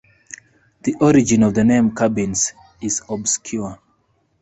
The 0.81 0.95
origin 0.95 1.43
of 1.43 1.53
the 1.53 1.63
name 1.63 1.93
"Cabins" 1.93 2.53
is 2.81 3.03
obscure. 3.07 3.79